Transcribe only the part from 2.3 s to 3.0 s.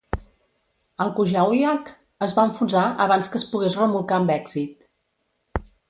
va enfonsar